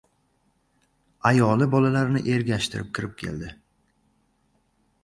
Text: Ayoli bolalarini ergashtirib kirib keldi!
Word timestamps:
Ayoli 1.31 1.67
bolalarini 1.75 2.25
ergashtirib 2.39 2.91
kirib 2.97 3.15
keldi! 3.23 3.55